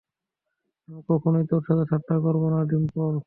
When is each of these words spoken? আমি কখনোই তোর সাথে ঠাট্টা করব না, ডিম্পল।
আমি 0.87 1.01
কখনোই 1.09 1.45
তোর 1.51 1.61
সাথে 1.67 1.83
ঠাট্টা 1.91 2.15
করব 2.25 2.43
না, 2.53 2.59
ডিম্পল। 2.69 3.13